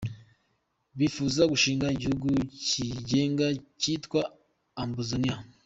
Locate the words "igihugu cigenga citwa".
1.95-4.21